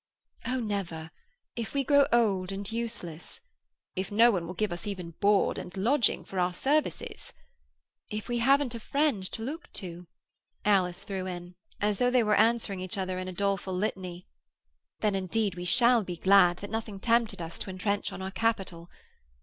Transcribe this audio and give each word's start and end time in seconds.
"Oh, 0.47 0.59
never! 0.59 1.11
If 1.55 1.75
we 1.75 1.83
grow 1.83 2.07
old 2.11 2.51
and 2.51 2.71
useless—" 2.71 3.39
"If 3.95 4.11
no 4.11 4.31
one 4.31 4.47
will 4.47 4.55
give 4.55 4.71
us 4.73 4.87
even 4.87 5.11
board 5.19 5.59
and 5.59 5.77
lodging 5.77 6.25
for 6.25 6.39
our 6.39 6.55
services—" 6.55 7.31
"If 8.09 8.27
we 8.27 8.39
haven't 8.39 8.73
a 8.73 8.79
friend 8.79 9.23
to 9.31 9.43
look 9.43 9.71
to," 9.73 10.07
Alice 10.65 11.03
threw 11.03 11.27
in, 11.27 11.53
as 11.79 11.99
though 11.99 12.09
they 12.09 12.23
were 12.23 12.33
answering 12.33 12.79
each 12.79 12.97
other 12.97 13.19
in 13.19 13.27
a 13.27 13.31
doleful 13.31 13.75
litany, 13.75 14.25
"then 15.01 15.13
indeed 15.13 15.53
we 15.53 15.65
shall 15.65 16.03
be 16.03 16.17
glad 16.17 16.57
that 16.57 16.71
nothing 16.71 16.99
tempted 16.99 17.39
us 17.39 17.59
to 17.59 17.69
entrench 17.69 18.11
on 18.11 18.23
our 18.23 18.31
capital! 18.31 18.89